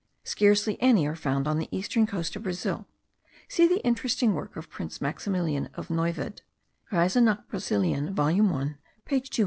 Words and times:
Scarcely 0.23 0.81
any 0.81 1.05
are 1.05 1.15
found 1.15 1.47
on 1.47 1.59
the 1.59 1.69
eastern 1.69 2.07
coast 2.07 2.35
of 2.35 2.41
Brazil. 2.41 2.87
See 3.47 3.67
the 3.67 3.85
interesting 3.85 4.33
work 4.33 4.55
of 4.55 4.67
Prince 4.67 4.99
Maximilian 4.99 5.69
of 5.75 5.89
Neuwied, 5.91 6.41
Reise 6.91 7.21
nach 7.21 7.47
Brasilien 7.47 8.11
volume 8.11 8.49
1 8.49 8.77
page 9.05 9.29
274.) 9.29 9.39